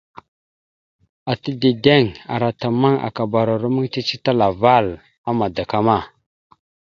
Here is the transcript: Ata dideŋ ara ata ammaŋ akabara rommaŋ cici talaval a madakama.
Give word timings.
Ata 1.31 1.49
dideŋ 1.61 2.03
ara 2.33 2.47
ata 2.53 2.67
ammaŋ 2.73 2.95
akabara 3.07 3.53
rommaŋ 3.61 3.85
cici 3.93 4.15
talaval 4.25 4.87
a 5.29 5.31
madakama. 5.39 5.97